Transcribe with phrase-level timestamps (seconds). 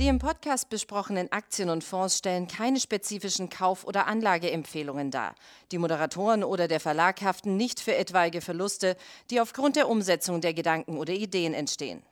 [0.00, 5.34] Die im Podcast besprochenen Aktien und Fonds stellen keine spezifischen Kauf- oder Anlageempfehlungen dar.
[5.72, 8.96] Die Moderatoren oder der Verlag haften nicht für etwaige Verluste,
[9.28, 12.02] die aufgrund der Umsetzung der Gedanken oder Ideen entstehen.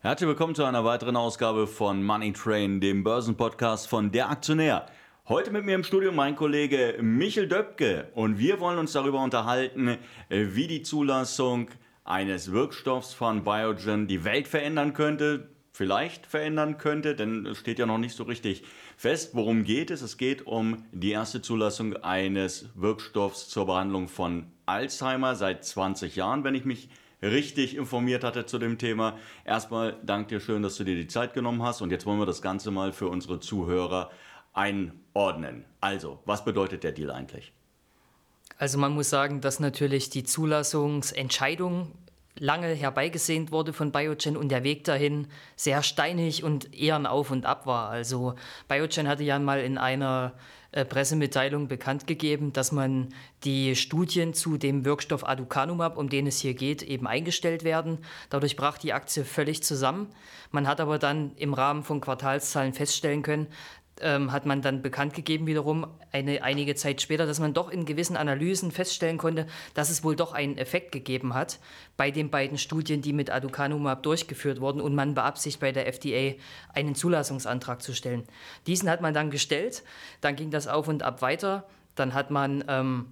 [0.00, 4.86] Herzlich willkommen zu einer weiteren Ausgabe von Money Train, dem Börsenpodcast von Der Aktionär.
[5.28, 9.98] Heute mit mir im Studio mein Kollege Michel Döpke und wir wollen uns darüber unterhalten,
[10.30, 11.68] wie die Zulassung
[12.02, 17.86] eines Wirkstoffs von Biogen die Welt verändern könnte, vielleicht verändern könnte, denn es steht ja
[17.86, 18.62] noch nicht so richtig
[18.96, 20.02] fest, worum geht es.
[20.02, 26.44] Es geht um die erste Zulassung eines Wirkstoffs zur Behandlung von Alzheimer seit 20 Jahren,
[26.44, 26.90] wenn ich mich
[27.22, 29.18] richtig informiert hatte zu dem Thema.
[29.44, 32.26] Erstmal danke dir schön, dass du dir die Zeit genommen hast und jetzt wollen wir
[32.26, 34.12] das Ganze mal für unsere Zuhörer
[34.52, 35.64] einordnen.
[35.80, 37.52] Also, was bedeutet der Deal eigentlich?
[38.58, 41.90] Also man muss sagen, dass natürlich die Zulassungsentscheidung
[42.38, 47.30] lange herbeigesehnt wurde von Biogen und der Weg dahin sehr steinig und eher ein Auf
[47.30, 47.90] und Ab war.
[47.90, 48.34] Also
[48.68, 50.34] Biogen hatte ja mal in einer
[50.74, 56.40] äh, Pressemitteilung bekannt gegeben, dass man die Studien zu dem Wirkstoff Aducanumab, um den es
[56.40, 57.98] hier geht, eben eingestellt werden.
[58.28, 60.08] Dadurch brach die Aktie völlig zusammen.
[60.50, 63.46] Man hat aber dann im Rahmen von Quartalszahlen feststellen können,
[64.00, 67.84] ähm, hat man dann bekannt gegeben wiederum, eine, einige Zeit später, dass man doch in
[67.84, 71.58] gewissen Analysen feststellen konnte, dass es wohl doch einen Effekt gegeben hat
[71.96, 76.34] bei den beiden Studien, die mit Aducanumab durchgeführt wurden und man beabsichtigt bei der FDA
[76.72, 78.24] einen Zulassungsantrag zu stellen.
[78.66, 79.82] Diesen hat man dann gestellt,
[80.20, 81.64] dann ging das auf und ab weiter,
[81.94, 83.06] dann hat man, ähm,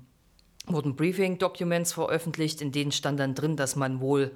[0.66, 4.32] wurden Briefing-Documents veröffentlicht, in denen stand dann drin, dass man wohl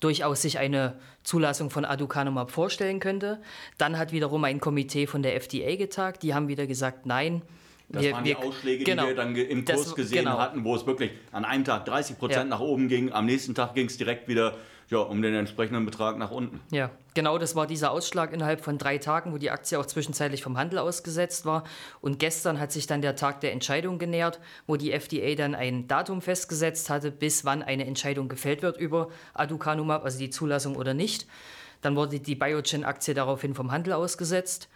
[0.00, 3.40] durchaus sich eine Zulassung von Aducanumab vorstellen könnte.
[3.76, 7.42] Dann hat wiederum ein Komitee von der FDA getagt, die haben wieder gesagt, nein.
[7.90, 10.38] Das wir, waren die wir, Ausschläge, genau, die wir dann im Kurs das, gesehen genau.
[10.38, 12.44] hatten, wo es wirklich an einem Tag 30 Prozent ja.
[12.44, 14.56] nach oben ging, am nächsten Tag ging es direkt wieder
[14.90, 16.60] ja, um den entsprechenden Betrag nach unten.
[16.70, 20.42] Ja, genau, das war dieser Ausschlag innerhalb von drei Tagen, wo die Aktie auch zwischenzeitlich
[20.42, 21.64] vom Handel ausgesetzt war.
[22.00, 25.88] Und gestern hat sich dann der Tag der Entscheidung genähert, wo die FDA dann ein
[25.88, 30.94] Datum festgesetzt hatte, bis wann eine Entscheidung gefällt wird über Aducanumab, also die Zulassung oder
[30.94, 31.26] nicht.
[31.82, 34.68] Dann wurde die Biogen-Aktie daraufhin vom Handel ausgesetzt.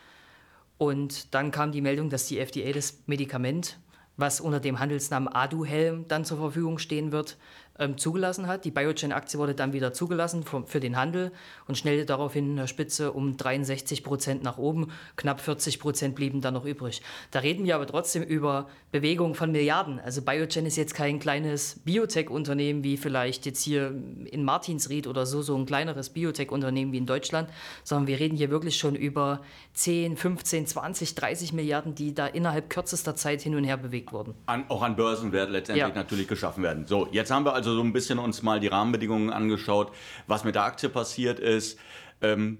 [0.76, 3.78] Und dann kam die Meldung, dass die FDA das Medikament,
[4.16, 7.38] was unter dem Handelsnamen Aduhelm dann zur Verfügung stehen wird,
[7.78, 8.64] ähm, zugelassen hat.
[8.64, 11.32] Die Biogen-Aktie wurde dann wieder zugelassen für, für den Handel
[11.66, 14.92] und schnellte daraufhin in der Spitze um 63 Prozent nach oben.
[15.16, 17.02] Knapp 40 Prozent blieben dann noch übrig.
[17.30, 20.00] Da reden wir aber trotzdem über Bewegungen von Milliarden.
[20.00, 23.94] Also Biogen ist jetzt kein kleines Biotech-Unternehmen wie vielleicht jetzt hier
[24.26, 27.48] in Martinsried oder so, so ein kleineres Biotech-Unternehmen wie in Deutschland,
[27.84, 29.40] sondern wir reden hier wirklich schon über
[29.74, 34.34] 10, 15, 20, 30 Milliarden, die da innerhalb kürzester Zeit hin und her bewegt wurden.
[34.46, 35.94] An, auch an Börsenwert letztendlich ja.
[35.94, 36.86] natürlich geschaffen werden.
[36.86, 39.92] So, jetzt haben wir also also so ein bisschen uns mal die Rahmenbedingungen angeschaut,
[40.26, 41.78] was mit der Aktie passiert ist.
[42.20, 42.58] Ähm,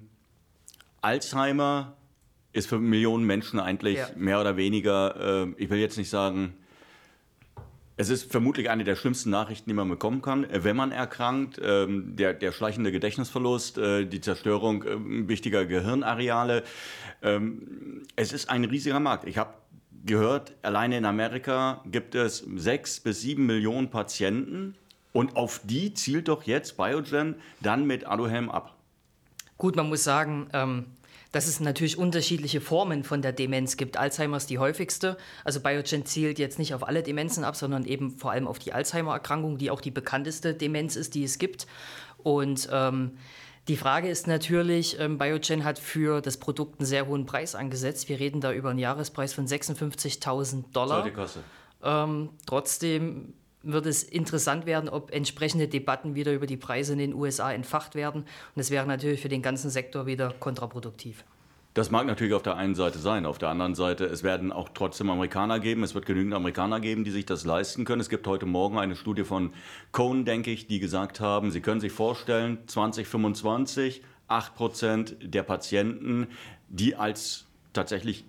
[1.02, 1.96] Alzheimer
[2.52, 4.08] ist für Millionen Menschen eigentlich ja.
[4.16, 6.54] mehr oder weniger, äh, ich will jetzt nicht sagen,
[7.96, 11.60] es ist vermutlich eine der schlimmsten Nachrichten, die man bekommen kann, äh, wenn man erkrankt.
[11.62, 16.62] Ähm, der, der schleichende Gedächtnisverlust, äh, die Zerstörung äh, wichtiger Gehirnareale.
[17.22, 19.26] Ähm, es ist ein riesiger Markt.
[19.26, 19.54] Ich habe
[20.04, 24.74] gehört, alleine in Amerika gibt es sechs bis sieben Millionen Patienten,
[25.12, 28.74] und auf die zielt doch jetzt Biogen dann mit Aduhelm ab.
[29.58, 30.86] Gut, man muss sagen, ähm,
[31.32, 33.96] dass es natürlich unterschiedliche Formen von der Demenz gibt.
[33.96, 35.16] Alzheimer ist die häufigste.
[35.44, 38.72] Also Biogen zielt jetzt nicht auf alle Demenzen ab, sondern eben vor allem auf die
[38.72, 41.66] Alzheimer-Erkrankung, die auch die bekannteste Demenz ist, die es gibt.
[42.18, 43.12] Und ähm,
[43.68, 48.08] die Frage ist natürlich, ähm, Biogen hat für das Produkt einen sehr hohen Preis angesetzt.
[48.08, 51.02] Wir reden da über einen Jahrespreis von 56.000 Dollar.
[51.02, 51.44] Sollte Kasse.
[51.82, 57.14] Ähm, trotzdem wird es interessant werden, ob entsprechende Debatten wieder über die Preise in den
[57.14, 58.22] USA entfacht werden.
[58.54, 61.24] Und es wäre natürlich für den ganzen Sektor wieder kontraproduktiv.
[61.74, 63.24] Das mag natürlich auf der einen Seite sein.
[63.24, 65.82] Auf der anderen Seite, es werden auch trotzdem Amerikaner geben.
[65.82, 68.02] Es wird genügend Amerikaner geben, die sich das leisten können.
[68.02, 69.54] Es gibt heute Morgen eine Studie von
[69.90, 76.28] Cohn, denke ich, die gesagt haben, sie können sich vorstellen, 2025 8 Prozent der Patienten,
[76.68, 78.24] die als tatsächlich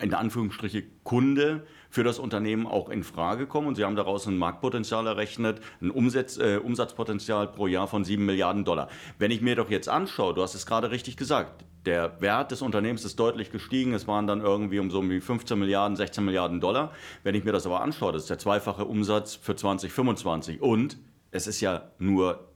[0.00, 3.68] in Anführungsstriche Kunde für das Unternehmen auch in Frage kommen.
[3.68, 8.26] Und Sie haben daraus ein Marktpotenzial errechnet, ein Umsatz, äh, Umsatzpotenzial pro Jahr von 7
[8.26, 8.88] Milliarden Dollar.
[9.20, 12.62] Wenn ich mir doch jetzt anschaue, du hast es gerade richtig gesagt, der Wert des
[12.62, 13.94] Unternehmens ist deutlich gestiegen.
[13.94, 16.90] Es waren dann irgendwie um so um 15 Milliarden, 16 Milliarden Dollar.
[17.22, 20.60] Wenn ich mir das aber anschaue, das ist der zweifache Umsatz für 2025.
[20.60, 20.98] Und
[21.30, 22.48] es ist ja nur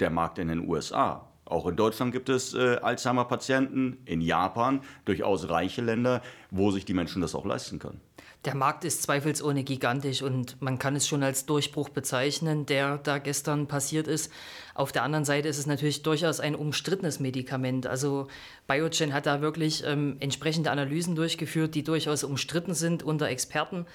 [0.00, 1.28] der Markt in den USA.
[1.44, 6.94] Auch in Deutschland gibt es äh, Alzheimer-Patienten, in Japan durchaus reiche Länder, wo sich die
[6.94, 8.00] Menschen das auch leisten können.
[8.44, 13.16] Der Markt ist zweifelsohne gigantisch und man kann es schon als Durchbruch bezeichnen, der da
[13.16, 14.30] gestern passiert ist.
[14.74, 17.86] Auf der anderen Seite ist es natürlich durchaus ein umstrittenes Medikament.
[17.86, 18.28] Also
[18.66, 23.86] Biogen hat da wirklich ähm, entsprechende Analysen durchgeführt, die durchaus umstritten sind unter Experten.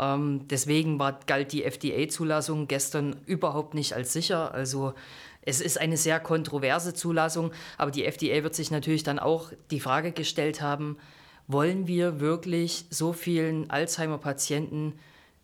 [0.00, 4.52] Ähm, deswegen war, galt die FDA-Zulassung gestern überhaupt nicht als sicher.
[4.52, 4.94] Also
[5.42, 9.80] es ist eine sehr kontroverse Zulassung, aber die FDA wird sich natürlich dann auch die
[9.80, 10.96] Frage gestellt haben,
[11.52, 14.94] wollen wir wirklich so vielen Alzheimer-Patienten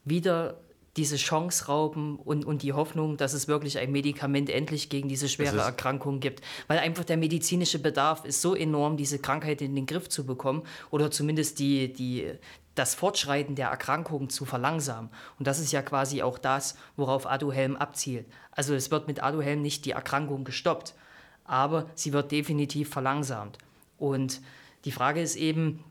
[0.05, 0.59] wieder
[0.99, 5.29] diese Chance rauben und, und die Hoffnung, dass es wirklich ein Medikament endlich gegen diese
[5.29, 6.43] schwere Erkrankung gibt.
[6.67, 10.63] Weil einfach der medizinische Bedarf ist so enorm, diese Krankheit in den Griff zu bekommen
[10.91, 12.33] oder zumindest die, die,
[12.75, 15.11] das Fortschreiten der Erkrankung zu verlangsamen.
[15.39, 18.27] Und das ist ja quasi auch das, worauf Aduhelm abzielt.
[18.51, 20.95] Also es wird mit Aduhelm nicht die Erkrankung gestoppt,
[21.45, 23.59] aber sie wird definitiv verlangsamt.
[23.99, 24.41] Und
[24.85, 25.85] die Frage ist eben,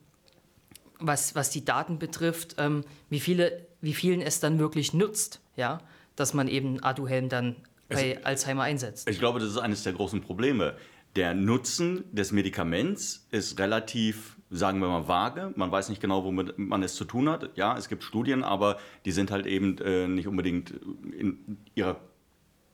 [1.00, 5.80] was, was die Daten betrifft, ähm, wie, viele, wie vielen es dann wirklich nutzt, ja,
[6.16, 7.56] dass man eben Aduhelm dann
[7.90, 9.10] bei es, Alzheimer einsetzt.
[9.10, 10.76] Ich glaube, das ist eines der großen Probleme.
[11.16, 15.54] Der Nutzen des Medikaments ist relativ, sagen wir mal, vage.
[15.56, 17.52] Man weiß nicht genau, womit man es zu tun hat.
[17.56, 20.72] Ja, es gibt Studien, aber die sind halt eben äh, nicht unbedingt
[21.12, 22.00] in ihrer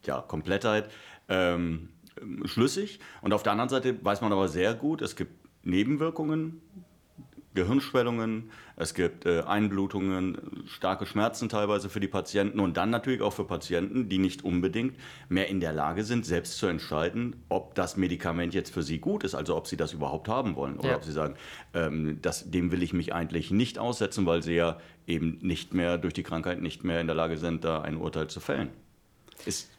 [0.06, 0.90] ja, Komplettheit
[1.30, 1.90] ähm,
[2.46, 3.00] schlüssig.
[3.22, 5.31] Und auf der anderen Seite weiß man aber sehr gut, es gibt
[5.64, 6.62] Nebenwirkungen
[7.54, 13.34] Gehirnschwellungen, es gibt äh, Einblutungen, starke Schmerzen teilweise für die Patienten und dann natürlich auch
[13.34, 14.96] für Patienten, die nicht unbedingt
[15.30, 19.24] mehr in der Lage sind, selbst zu entscheiden, ob das Medikament jetzt für sie gut
[19.24, 20.96] ist, also ob sie das überhaupt haben wollen oder ja.
[20.96, 21.36] ob sie sagen,
[21.74, 25.98] ähm, das, dem will ich mich eigentlich nicht aussetzen, weil sie ja eben nicht mehr
[25.98, 28.70] durch die Krankheit nicht mehr in der Lage sind, da ein Urteil zu fällen.
[29.46, 29.70] Es,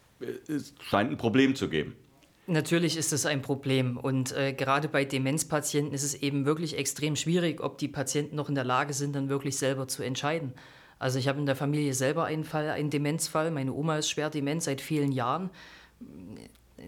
[0.49, 1.95] es scheint ein Problem zu geben.
[2.47, 7.17] Natürlich ist es ein Problem und äh, gerade bei Demenzpatienten ist es eben wirklich extrem
[7.17, 10.53] schwierig, ob die Patienten noch in der Lage sind, dann wirklich selber zu entscheiden.
[10.99, 13.51] Also ich habe in der Familie selber einen Fall, einen Demenzfall.
[13.51, 15.51] Meine Oma ist schwer dement seit vielen Jahren.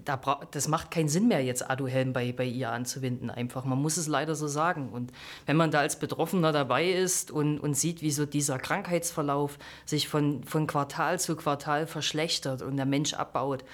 [0.04, 0.20] Da
[0.50, 3.64] das macht keinen Sinn mehr, jetzt Aduhelm bei, bei ihr anzuwenden, einfach.
[3.64, 4.90] Man muss es leider so sagen.
[4.90, 5.12] Und
[5.46, 10.08] wenn man da als Betroffener dabei ist und, und sieht, wie so dieser Krankheitsverlauf sich
[10.08, 13.64] von, von Quartal zu Quartal verschlechtert und der Mensch abbaut,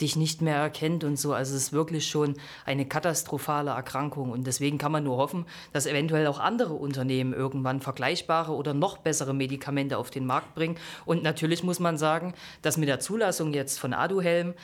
[0.00, 1.32] dich nicht mehr erkennt und so.
[1.32, 4.30] Also es ist wirklich schon eine katastrophale Erkrankung.
[4.30, 8.98] Und deswegen kann man nur hoffen, dass eventuell auch andere Unternehmen irgendwann vergleichbare oder noch
[8.98, 10.76] bessere Medikamente auf den Markt bringen.
[11.04, 14.54] Und natürlich muss man sagen, dass mit der Zulassung jetzt von Aduhelm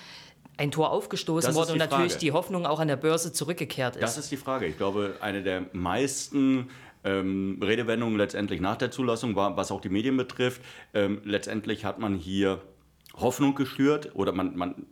[0.59, 2.25] ein Tor aufgestoßen wurde und natürlich Frage.
[2.25, 4.03] die Hoffnung auch an der Börse zurückgekehrt ist.
[4.03, 4.67] Das ist die Frage.
[4.67, 6.71] Ich glaube, eine der meisten
[7.05, 10.63] ähm, Redewendungen letztendlich nach der Zulassung war, was auch die Medien betrifft,
[10.95, 12.63] ähm, letztendlich hat man hier
[13.17, 14.87] Hoffnung geschürt oder man, man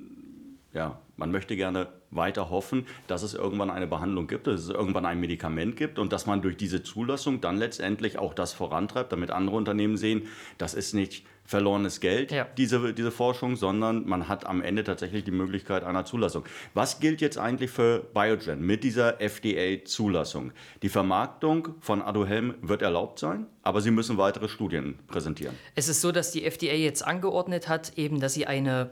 [0.75, 5.07] ja, man möchte gerne weiter hoffen, dass es irgendwann eine Behandlung gibt, dass es irgendwann
[5.07, 9.31] ein Medikament gibt und dass man durch diese Zulassung dann letztendlich auch das vorantreibt, damit
[9.31, 10.27] andere Unternehmen sehen,
[10.59, 12.47] das ist nicht verlorenes Geld, ja.
[12.57, 16.45] diese, diese Forschung, sondern man hat am Ende tatsächlich die Möglichkeit einer Zulassung.
[16.73, 20.53] Was gilt jetzt eigentlich für Biogen mit dieser FDA-Zulassung?
[20.83, 25.55] Die Vermarktung von Aduhelm wird erlaubt sein, aber Sie müssen weitere Studien präsentieren.
[25.75, 28.91] Es ist so, dass die FDA jetzt angeordnet hat, eben, dass sie eine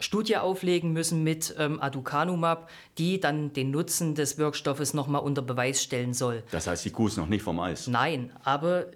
[0.00, 2.68] Studie auflegen müssen mit ähm, Aducanumab,
[2.98, 6.42] die dann den Nutzen des Wirkstoffes nochmal unter Beweis stellen soll.
[6.50, 7.86] Das heißt, die Kuh ist noch nicht vom Eis.
[7.86, 8.86] Nein, aber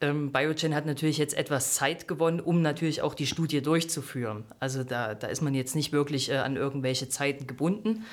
[0.00, 4.44] ähm, Biogen hat natürlich jetzt etwas Zeit gewonnen, um natürlich auch die Studie durchzuführen.
[4.60, 8.04] Also da, da ist man jetzt nicht wirklich äh, an irgendwelche Zeiten gebunden.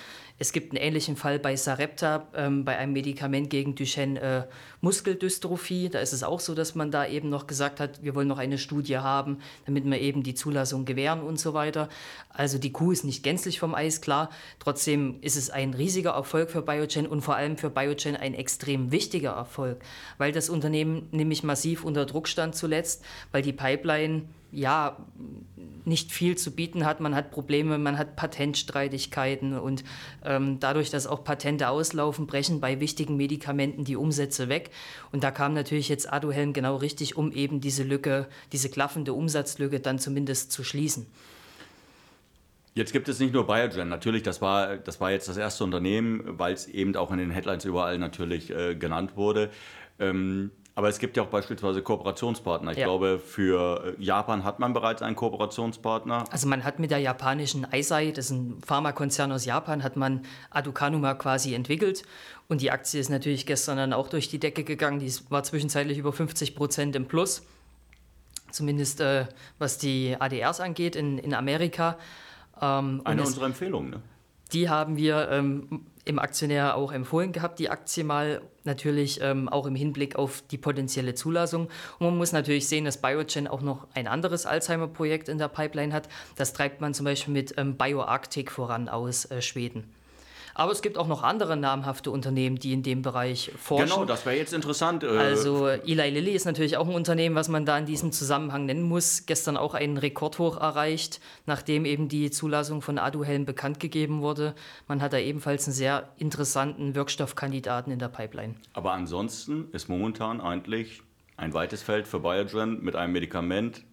[0.41, 4.43] Es gibt einen ähnlichen Fall bei Sarepta, ähm, bei einem Medikament gegen Duchenne äh,
[4.81, 5.89] Muskeldystrophie.
[5.89, 8.39] Da ist es auch so, dass man da eben noch gesagt hat, wir wollen noch
[8.39, 11.89] eine Studie haben, damit wir eben die Zulassung gewähren und so weiter.
[12.29, 14.31] Also die Kuh ist nicht gänzlich vom Eis, klar.
[14.57, 18.91] Trotzdem ist es ein riesiger Erfolg für Biogen und vor allem für Biogen ein extrem
[18.91, 19.83] wichtiger Erfolg,
[20.17, 24.97] weil das Unternehmen nämlich massiv unter Druck stand zuletzt, weil die Pipeline ja,
[25.85, 26.99] nicht viel zu bieten hat.
[26.99, 29.83] Man hat Probleme, man hat Patentstreitigkeiten und
[30.23, 34.71] ähm, dadurch, dass auch Patente auslaufen, brechen bei wichtigen Medikamenten die Umsätze weg.
[35.11, 39.79] Und da kam natürlich jetzt Aduhelm genau richtig, um eben diese Lücke, diese klaffende Umsatzlücke
[39.79, 41.07] dann zumindest zu schließen.
[42.73, 46.39] Jetzt gibt es nicht nur Biogen, natürlich, das war, das war jetzt das erste Unternehmen,
[46.39, 49.49] weil es eben auch in den Headlines überall natürlich äh, genannt wurde.
[49.99, 52.71] Ähm, aber es gibt ja auch beispielsweise Kooperationspartner.
[52.71, 52.85] Ich ja.
[52.85, 56.25] glaube, für äh, Japan hat man bereits einen Kooperationspartner.
[56.31, 60.25] Also man hat mit der japanischen Eisei, das ist ein Pharmakonzern aus Japan, hat man
[60.49, 62.01] Aducanuma quasi entwickelt.
[62.47, 64.97] Und die Aktie ist natürlich gestern dann auch durch die Decke gegangen.
[64.97, 67.43] Die war zwischenzeitlich über 50 Prozent im Plus.
[68.49, 69.27] Zumindest äh,
[69.59, 71.99] was die ADRs angeht in, in Amerika.
[72.59, 74.01] Ähm, Eine unserer Empfehlungen, ne?
[74.51, 79.65] Die haben wir ähm, im Aktionär auch empfohlen gehabt, die Aktie mal natürlich ähm, auch
[79.65, 81.67] im Hinblick auf die potenzielle Zulassung.
[81.99, 85.93] Und man muss natürlich sehen, dass Biogen auch noch ein anderes Alzheimer-Projekt in der Pipeline
[85.93, 86.09] hat.
[86.35, 89.83] Das treibt man zum Beispiel mit ähm, BioArctic voran aus äh, Schweden.
[90.53, 93.89] Aber es gibt auch noch andere namhafte Unternehmen, die in dem Bereich forschen.
[93.89, 95.03] Genau, das wäre jetzt interessant.
[95.03, 98.65] Äh, also Eli Lilly ist natürlich auch ein Unternehmen, was man da in diesem Zusammenhang
[98.65, 99.25] nennen muss.
[99.25, 104.55] Gestern auch einen Rekordhoch erreicht, nachdem eben die Zulassung von Aduhelm bekannt gegeben wurde.
[104.87, 108.55] Man hat da ebenfalls einen sehr interessanten Wirkstoffkandidaten in der Pipeline.
[108.73, 111.01] Aber ansonsten ist momentan eigentlich
[111.37, 113.83] ein weites Feld für Biogen mit einem Medikament,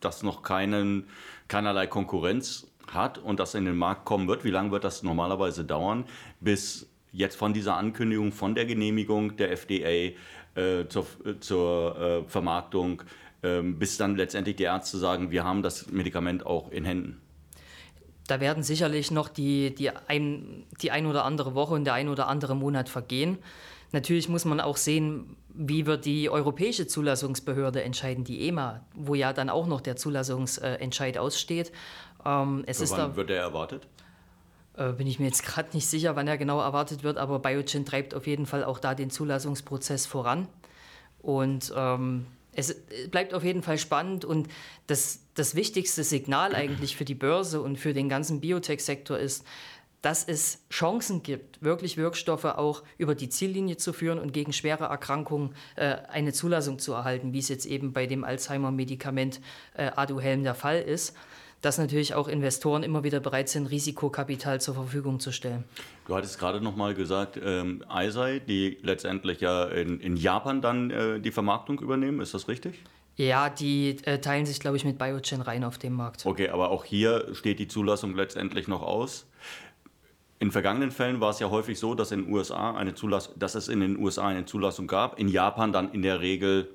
[0.00, 1.08] das noch keinen,
[1.48, 5.64] keinerlei Konkurrenz hat und das in den Markt kommen wird, wie lange wird das normalerweise
[5.64, 6.04] dauern,
[6.40, 10.12] bis jetzt von dieser Ankündigung, von der Genehmigung der FDA
[10.54, 13.02] äh, zur, äh, zur äh, Vermarktung,
[13.42, 17.20] äh, bis dann letztendlich die Ärzte sagen, wir haben das Medikament auch in Händen?
[18.26, 22.08] Da werden sicherlich noch die, die, ein, die ein oder andere Woche und der ein
[22.08, 23.38] oder andere Monat vergehen.
[23.92, 29.32] Natürlich muss man auch sehen, wie wird die europäische Zulassungsbehörde entscheiden, die EMA, wo ja
[29.32, 31.70] dann auch noch der Zulassungsentscheid aussteht.
[32.24, 33.86] Ähm, es Für ist wann da, wird er erwartet?
[34.76, 37.84] Äh, bin ich mir jetzt gerade nicht sicher, wann er genau erwartet wird, aber Biogen
[37.84, 40.48] treibt auf jeden Fall auch da den Zulassungsprozess voran.
[41.20, 42.74] Und ähm, es
[43.10, 44.48] bleibt auf jeden Fall spannend und
[44.86, 49.44] das, das wichtigste Signal eigentlich für die Börse und für den ganzen Biotech-Sektor ist,
[50.02, 54.84] dass es Chancen gibt, wirklich Wirkstoffe auch über die Ziellinie zu führen und gegen schwere
[54.84, 59.40] Erkrankungen äh, eine Zulassung zu erhalten, wie es jetzt eben bei dem Alzheimer-Medikament
[59.72, 61.14] äh, Aduhelm der Fall ist
[61.64, 65.64] dass natürlich auch Investoren immer wieder bereit sind, Risikokapital zur Verfügung zu stellen.
[66.06, 70.90] Du hattest gerade noch mal gesagt, ähm, Eisei, die letztendlich ja in, in Japan dann
[70.90, 72.74] äh, die Vermarktung übernehmen, ist das richtig?
[73.16, 76.26] Ja, die äh, teilen sich, glaube ich, mit Biogen rein auf dem Markt.
[76.26, 79.26] Okay, aber auch hier steht die Zulassung letztendlich noch aus.
[80.40, 83.68] In vergangenen Fällen war es ja häufig so, dass, in USA eine Zulass dass es
[83.68, 86.68] in den USA eine Zulassung gab, in Japan dann in der Regel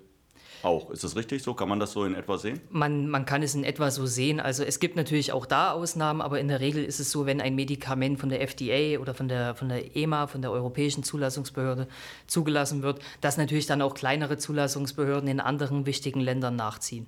[0.64, 0.90] auch.
[0.92, 1.54] Ist das richtig so?
[1.54, 2.60] Kann man das so in etwa sehen?
[2.70, 4.40] Man, man kann es in etwa so sehen.
[4.40, 7.42] Also es gibt natürlich auch da Ausnahmen, aber in der Regel ist es so, wenn
[7.42, 11.88] ein Medikament von der FDA oder von der, von der EMA, von der Europäischen Zulassungsbehörde
[12.28, 17.06] zugelassen wird, dass natürlich dann auch kleinere Zulassungsbehörden in anderen wichtigen Ländern nachziehen.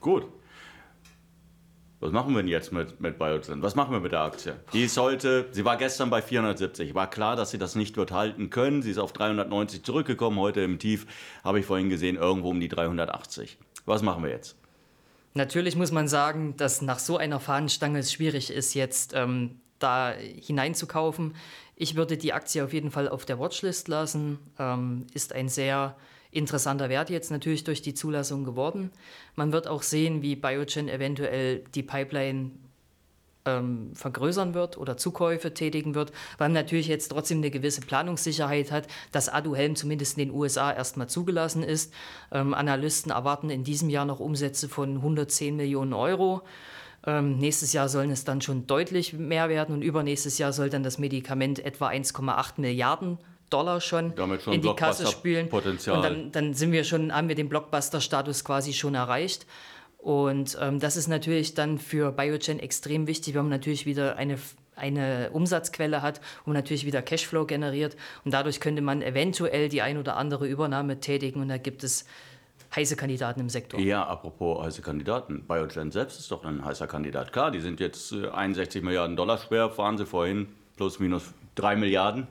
[0.00, 0.26] Gut.
[2.00, 3.60] Was machen wir denn jetzt mit, mit Biogen?
[3.60, 4.54] Was machen wir mit der Aktie?
[4.72, 6.94] Die heute, sie war gestern bei 470.
[6.94, 8.82] War klar, dass sie das nicht wird halten können.
[8.82, 10.38] Sie ist auf 390 zurückgekommen.
[10.38, 11.06] Heute im Tief
[11.42, 13.58] habe ich vorhin gesehen, irgendwo um die 380.
[13.84, 14.56] Was machen wir jetzt?
[15.34, 20.12] Natürlich muss man sagen, dass nach so einer Fahnenstange es schwierig ist, jetzt ähm, da
[20.12, 21.34] hineinzukaufen.
[21.74, 24.38] Ich würde die Aktie auf jeden Fall auf der Watchlist lassen.
[24.58, 25.96] Ähm, ist ein sehr
[26.30, 28.90] interessanter Wert jetzt natürlich durch die Zulassung geworden.
[29.34, 32.50] Man wird auch sehen, wie Biogen eventuell die Pipeline
[33.48, 38.70] ähm, vergrößern wird oder Zukäufe tätigen wird, weil man natürlich jetzt trotzdem eine gewisse Planungssicherheit
[38.70, 41.92] hat, dass Aduhelm zumindest in den USA erstmal zugelassen ist.
[42.32, 46.42] Ähm, Analysten erwarten in diesem Jahr noch Umsätze von 110 Millionen Euro.
[47.06, 50.82] Ähm, nächstes Jahr sollen es dann schon deutlich mehr werden und übernächstes Jahr soll dann
[50.82, 53.18] das Medikament etwa 1,8 Milliarden
[53.50, 55.48] Dollar schon, schon in die Kasse spülen.
[55.48, 55.96] Potenzial.
[55.96, 59.46] Und dann, dann sind wir schon, haben wir den Blockbuster-Status quasi schon erreicht.
[59.98, 64.38] Und ähm, das ist natürlich dann für Biogen extrem wichtig, wenn man natürlich wieder eine,
[64.76, 67.96] eine Umsatzquelle hat und natürlich wieder Cashflow generiert.
[68.24, 71.40] Und dadurch könnte man eventuell die ein oder andere Übernahme tätigen.
[71.40, 72.04] Und da gibt es
[72.74, 73.80] heiße Kandidaten im Sektor.
[73.80, 75.44] Ja, apropos heiße Kandidaten.
[75.46, 77.32] Biogen selbst ist doch ein heißer Kandidat.
[77.32, 81.76] Klar, die sind jetzt 61 äh, Milliarden Dollar schwer, fahren sie vorhin plus minus 3
[81.76, 82.28] Milliarden.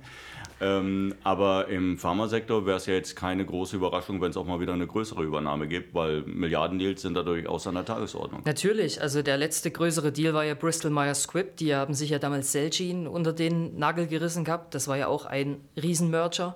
[0.59, 4.59] Ähm, aber im Pharmasektor wäre es ja jetzt keine große Überraschung, wenn es auch mal
[4.59, 8.41] wieder eine größere Übernahme gibt, weil Milliardendeals sind da durchaus an der Tagesordnung.
[8.45, 11.57] Natürlich, also der letzte größere Deal war ja Bristol Myers Squibb.
[11.57, 14.73] Die haben sich ja damals Celgene unter den Nagel gerissen gehabt.
[14.73, 16.55] Das war ja auch ein Riesenmerger.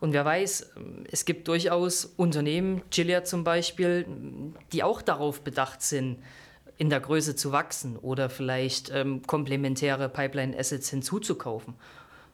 [0.00, 0.72] Und wer weiß,
[1.10, 4.06] es gibt durchaus Unternehmen, Gilead zum Beispiel,
[4.72, 6.18] die auch darauf bedacht sind,
[6.78, 11.74] in der Größe zu wachsen oder vielleicht ähm, komplementäre Pipeline-Assets hinzuzukaufen.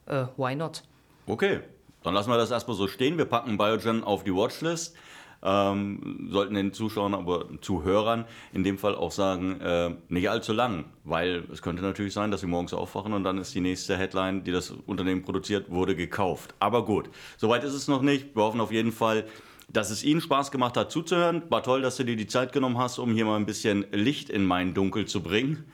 [0.06, 0.82] Äh, why not?
[1.26, 1.60] Okay,
[2.02, 3.18] dann lassen wir das erstmal so stehen.
[3.18, 4.96] Wir packen Biogen auf die Watchlist.
[5.44, 10.84] Ähm, sollten den Zuschauern, aber Zuhörern in dem Fall auch sagen, äh, nicht allzu lang,
[11.02, 14.44] weil es könnte natürlich sein, dass sie morgens aufwachen und dann ist die nächste Headline,
[14.44, 16.54] die das Unternehmen produziert, wurde gekauft.
[16.60, 18.36] Aber gut, soweit ist es noch nicht.
[18.36, 19.24] Wir hoffen auf jeden Fall,
[19.68, 21.42] dass es Ihnen Spaß gemacht hat zuzuhören.
[21.48, 24.30] War toll, dass du dir die Zeit genommen hast, um hier mal ein bisschen Licht
[24.30, 25.64] in mein Dunkel zu bringen.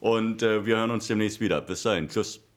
[0.00, 1.60] Und äh, wir hören uns demnächst wieder.
[1.60, 2.08] Bis dahin.
[2.08, 2.47] Tschüss.